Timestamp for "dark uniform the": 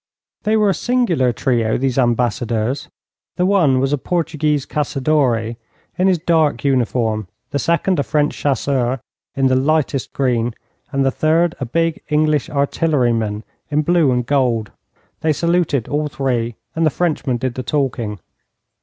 6.17-7.59